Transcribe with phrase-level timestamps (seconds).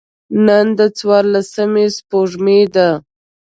[0.45, 2.89] نن د څوارلسمي سپوږمۍ ده.